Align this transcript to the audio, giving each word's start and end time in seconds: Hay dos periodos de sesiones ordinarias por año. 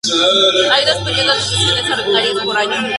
Hay 0.71 0.83
dos 0.83 0.95
periodos 1.03 1.35
de 1.35 1.41
sesiones 1.57 1.91
ordinarias 1.99 2.43
por 2.43 2.57
año. 2.57 2.89